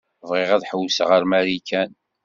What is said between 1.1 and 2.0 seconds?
ar Marikan.